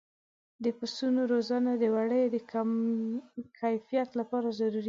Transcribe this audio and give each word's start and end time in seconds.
د 0.63 0.65
پسونو 0.77 1.21
روزنه 1.33 1.71
د 1.77 1.83
وړیو 1.95 2.31
د 2.33 2.35
کیفیت 3.59 4.09
لپاره 4.19 4.47
ضروري 4.59 4.77
ده. 4.79 4.79